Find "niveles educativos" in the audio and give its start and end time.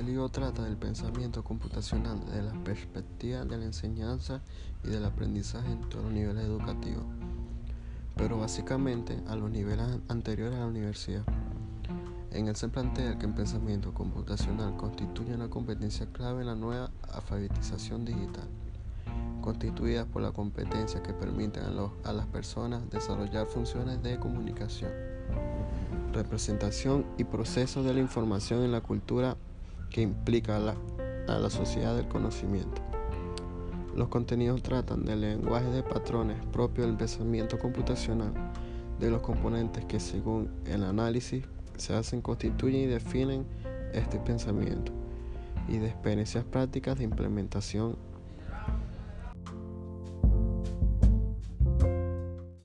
6.14-7.04